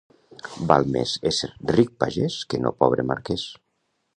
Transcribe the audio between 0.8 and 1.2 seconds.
més